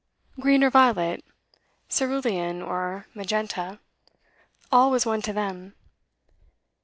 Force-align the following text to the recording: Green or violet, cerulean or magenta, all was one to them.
Green 0.39 0.63
or 0.63 0.71
violet, 0.71 1.23
cerulean 1.87 2.59
or 2.63 3.05
magenta, 3.13 3.77
all 4.71 4.89
was 4.89 5.05
one 5.05 5.21
to 5.21 5.31
them. 5.31 5.75